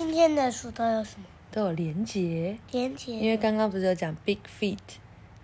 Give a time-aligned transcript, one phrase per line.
[0.00, 2.56] 今天的书都有什么都有连结。
[2.72, 3.12] 连结？
[3.12, 4.78] 因为刚刚不是有讲 big feet，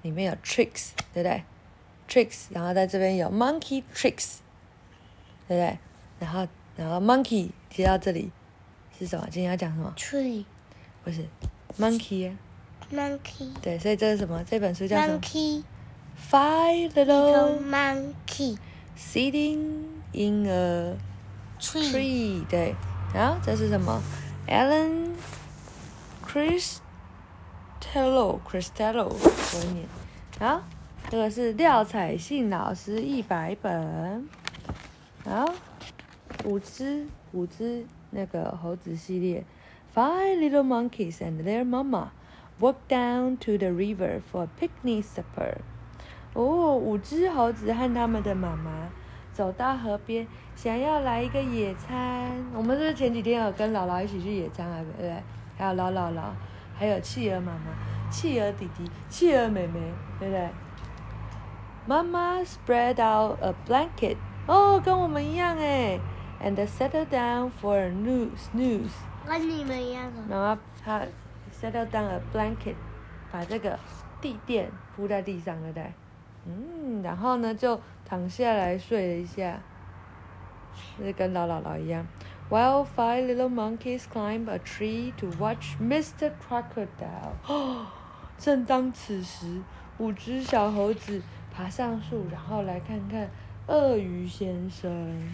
[0.01, 1.43] 里面有 tricks，对不对
[2.09, 4.37] ？tricks，然后在这边有 monkey tricks，
[5.47, 5.79] 对不对？
[6.19, 8.31] 然后然后 monkey 提到这里
[8.99, 9.29] 是什么？
[9.31, 10.47] 今天要讲什么？tree
[11.05, 11.27] 不是
[11.79, 12.39] monkey，啊
[12.91, 14.43] monkey 对，所以这是什么？
[14.45, 18.57] 这本书叫什么 monkey？Five little little monkey
[18.97, 19.83] sitting
[20.13, 20.97] in a
[21.61, 22.75] tree tree，对，
[23.13, 24.03] 然后这是什么
[24.49, 25.15] ？Alan
[26.25, 26.81] Cristello
[28.49, 29.87] Cristello，我念。
[30.39, 30.63] 好，
[31.11, 34.29] 这个是廖彩信老师一百本。
[35.25, 35.53] 好，
[36.45, 39.45] 五只五只那个猴子系列
[39.95, 42.11] ，Five little monkeys and their mama
[42.61, 45.59] walk down to the river for a picnic supper。
[46.35, 48.91] 哦，五只猴子和他们的妈妈
[49.37, 52.33] 走到河边，想要来一个野餐。
[52.55, 54.83] 我们是不是前几天有跟姥姥一起去野餐啊？
[54.83, 55.23] 对不对？
[55.59, 56.23] 还有老姥姥，
[56.75, 59.79] 还有企鹅妈妈、企鹅弟弟、企鹅妹妹，
[60.19, 60.49] 对不对？
[61.85, 66.01] 妈妈 spread out a blanket，哦，跟我们一样哎
[66.43, 68.89] ，and settled down for a new snooze。
[69.27, 70.23] 跟你们一样的。
[70.35, 71.03] 妈妈她
[71.53, 72.77] settle down a blanket，
[73.31, 73.79] 把这个
[74.23, 75.93] 地垫铺在地上，对不对？
[76.47, 79.61] 嗯，然后呢就躺下来睡了一下，
[80.75, 82.07] 是跟老姥姥一样。
[82.49, 86.31] While five little monkeys climb a tree to watch Mr.
[86.41, 87.87] Crocodile，
[88.39, 89.63] 正当此时，
[89.99, 91.21] 五只小猴子
[91.53, 93.29] 爬上树，然后来看看
[93.67, 95.29] 鳄鱼先生。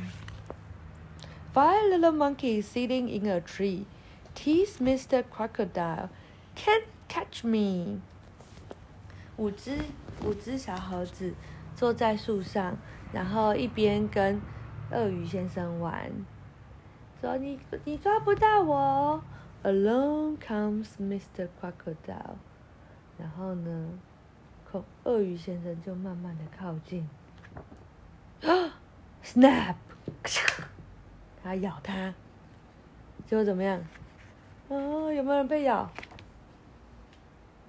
[1.53, 3.84] Five little monkeys sitting in a tree
[4.34, 5.23] tease Mr.
[5.23, 6.09] Crocodile.
[6.57, 8.01] Can't catch me.
[9.36, 9.77] 五只
[10.25, 11.34] 五只小猴子
[11.75, 12.77] 坐在树上，
[13.12, 14.41] 然后一边跟
[14.91, 16.11] 鳄鱼先生玩，
[17.20, 19.23] 说你你抓不到我。
[19.64, 21.48] Along comes Mr.
[21.61, 22.37] Crocodile.
[23.17, 23.91] 然后呢，
[25.05, 27.08] 鳄鱼先生就慢慢的靠近。
[29.23, 29.77] Snap！
[31.45, 32.13] 他咬他，
[33.27, 33.80] 结果怎么样？
[34.69, 35.89] 哦，有没有人被咬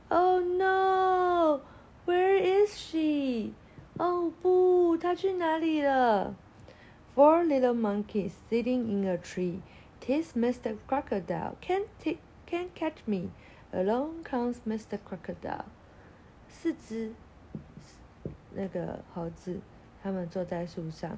[0.09, 1.61] ？Oh no!
[2.07, 3.53] Where is she?
[3.97, 6.35] 哦不，他去哪里了
[7.15, 9.59] ？Four little monkeys sitting in a tree
[9.99, 10.75] Tis Mr.
[10.87, 11.87] Crocodile can't
[12.47, 13.29] can't catch me.
[13.71, 14.97] Along comes Mr.
[15.07, 15.65] Crocodile.
[16.49, 17.13] 四只
[18.53, 19.59] 那个猴子，
[20.01, 21.17] 他们坐在树上，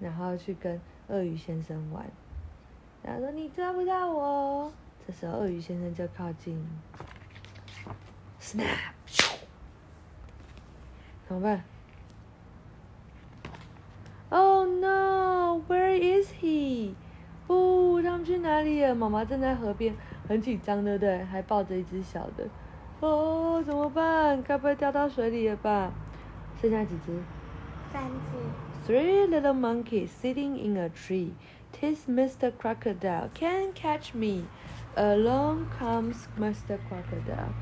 [0.00, 2.10] 然后去跟鳄鱼先生玩。
[3.02, 4.72] 然后说你抓不到我。
[5.06, 6.64] 这时候鳄鱼先生就靠近
[8.40, 8.92] ，snap，
[11.26, 11.64] 怎么办
[14.32, 15.62] ？Oh no!
[15.68, 16.94] Where is he?
[17.46, 18.94] 不，他们去哪里了？
[18.94, 19.94] 妈妈正在河边，
[20.26, 21.22] 很紧张，对不对？
[21.24, 22.48] 还抱着一只小的。
[23.00, 24.42] 哦，怎么办？
[24.42, 25.92] 该不会掉到水里了吧？
[26.60, 27.12] 剩下几只？
[27.92, 28.90] 三只。
[28.90, 31.32] Three little monkeys sitting in a tree.
[31.72, 32.50] Tis Mr.
[32.50, 33.28] Crocodile.
[33.34, 34.44] Can't catch me.
[34.96, 36.78] Along comes Mr.
[36.88, 37.52] Crocodile.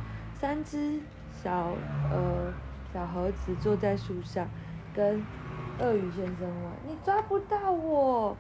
[0.41, 1.00] 三只
[1.42, 1.72] 小
[2.10, 2.52] 呃
[2.92, 4.48] 小猴子坐在树上，
[4.94, 5.22] 跟
[5.81, 6.73] 鳄鱼先生玩。
[6.87, 8.37] 你抓不到我。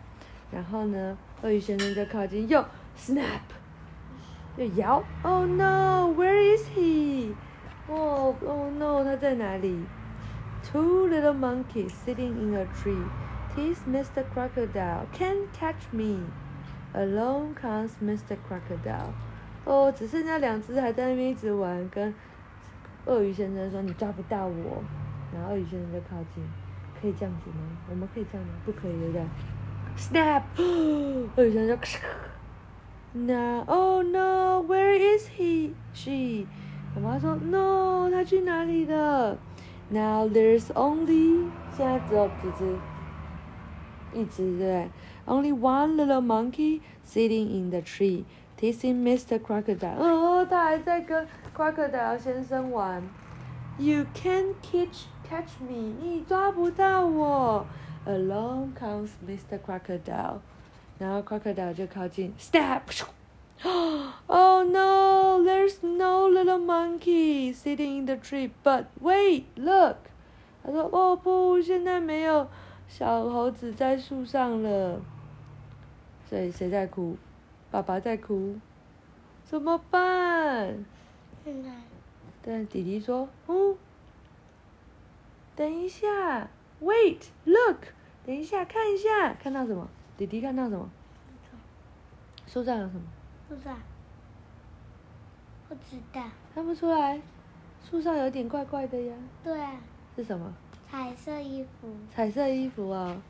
[0.52, 2.64] 然后呢，鳄鱼先生就靠近，又
[2.96, 3.40] snap，
[4.56, 5.02] 就摇。
[5.22, 6.12] Oh no!
[6.16, 7.32] Where is he?
[7.88, 9.04] 哦 oh no!
[9.04, 9.84] 他在哪里
[10.64, 13.04] ？Two little monkeys sitting in a tree.
[13.54, 14.24] Tease Mr.
[14.34, 15.06] Crocodile.
[15.12, 16.18] Can't catch me.
[16.92, 18.36] Along comes Mr.
[18.48, 19.12] Crocodile.
[19.64, 22.12] 哦，只剩下两只还在那边一直玩，跟
[23.06, 24.82] 鳄鱼先生说你抓不到我，
[25.32, 26.42] 然后鳄鱼先生就靠近，
[27.01, 27.77] 可以这样子吗？
[27.89, 28.53] 我们可以这样吗？
[28.65, 29.23] 不可以，对不对？
[29.97, 30.41] Snap！
[31.37, 31.87] 鳄鱼先生就，
[33.13, 34.61] 那 Oh no!
[34.67, 35.71] Where is he?
[35.93, 36.45] She？
[36.95, 39.37] 妈妈说 No，他去哪里了？
[39.89, 41.45] Now there's only
[41.77, 42.77] 现在只有几只，
[44.19, 44.89] 一只对不对？
[45.25, 48.25] Only one little monkey sitting in the tree,
[48.59, 49.39] teasing Mr.
[49.39, 49.97] Crocodile。
[49.97, 53.01] 哦，他还在跟 Crocodile 先生玩。
[53.77, 57.64] You can't catch catch me，你抓不到我。
[58.04, 59.60] Along comes Mr.
[59.64, 60.40] Crocodile，
[60.98, 68.50] 然后 Crocodile 就靠近，Snap！Oh no, there's no little monkey sitting in the tree.
[68.64, 69.96] But wait, look.
[70.64, 72.48] 他说：“哦不，现在没有
[72.88, 75.00] 小猴子在树上了。”
[76.28, 77.16] 所以谁在哭？
[77.70, 78.56] 爸爸在哭。
[79.44, 80.84] 怎么办？
[81.44, 81.70] 现在
[82.42, 83.76] 但，弟弟说：“嗯，
[85.56, 86.48] 等一下
[86.80, 87.78] ，wait, look，
[88.24, 89.88] 等一下，看一下，看到什么？
[90.16, 90.88] 弟弟看到什么？
[92.46, 93.02] 树上有什么？
[93.48, 93.76] 树上，
[95.68, 96.22] 不知道。
[96.54, 97.20] 看不出来，
[97.88, 99.14] 树上有点怪怪的呀。
[99.44, 99.72] 对啊，
[100.16, 100.52] 是什么？
[100.90, 101.88] 彩色衣服。
[102.12, 103.20] 彩色衣服啊、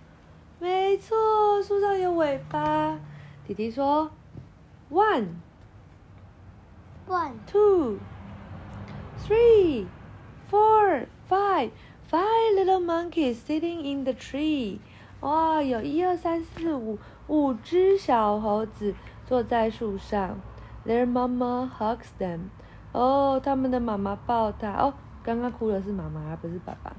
[0.58, 2.98] 没错，树上有尾巴。
[3.46, 4.10] 弟弟说
[4.90, 5.26] ，one,
[7.08, 7.98] One, two,
[9.18, 9.86] three,
[10.48, 11.70] four, five,
[12.10, 14.80] five little monkeys sitting in the tree.
[15.20, 16.98] 哇，有一二三四五
[17.28, 18.94] 五只小猴子
[19.26, 20.40] 坐在树上。
[20.84, 22.48] Their mama hugs them.
[22.92, 24.72] 哦，他们的妈妈抱他。
[24.72, 26.96] 哦，刚刚哭的是妈妈，而不是爸爸。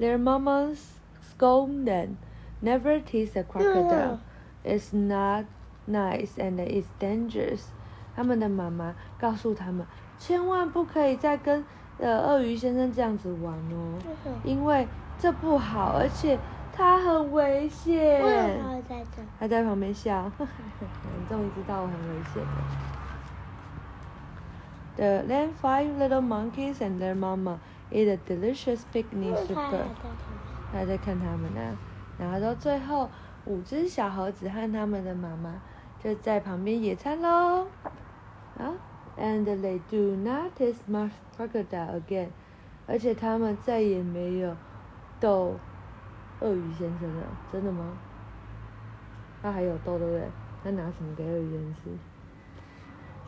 [0.00, 0.78] Their mamas
[1.22, 2.16] scold them.
[2.60, 4.18] Never tease a crocodile.
[4.64, 5.44] It's not
[5.86, 7.66] nice and it's dangerous.
[8.16, 9.86] 他们的妈妈告诉他们，
[10.18, 11.64] 千万不可以再跟
[11.98, 14.32] 呃鳄鱼先生这样子玩哦，为？
[14.50, 14.86] 因为
[15.18, 16.38] 这不好，而且
[16.72, 18.22] 它很危险。
[18.22, 19.22] 为什么在这？
[19.38, 22.48] 他在旁边笑， 你终于知道我很危险了。
[24.96, 27.58] The then five little monkeys and their mama
[27.90, 29.84] ate a delicious picnic supper.
[30.72, 31.76] 还在看他们呢、
[32.18, 33.08] 然后到最后，
[33.44, 35.60] 五只小猴子和他们的妈妈
[36.02, 37.66] 就在旁边野餐喽。
[38.58, 38.72] 啊
[39.16, 42.28] ，and they do not taste much crocodile again，
[42.86, 44.56] 而且他们再也没有
[45.20, 45.56] 逗
[46.40, 47.96] 鳄鱼先生了，真的吗？
[49.42, 50.28] 他还有逗对不对？
[50.62, 51.98] 他拿什么给鳄鱼先生吃？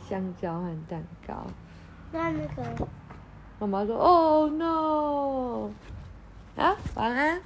[0.09, 1.47] 香蕉和蛋糕。
[2.13, 2.87] 那那个
[3.59, 5.71] 妈妈说：“Oh no！”
[6.57, 7.41] 啊，晚安。